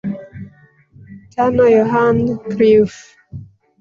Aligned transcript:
Tano 1.33 1.61
Yohan 1.75 2.17
Cruyff 2.51 2.93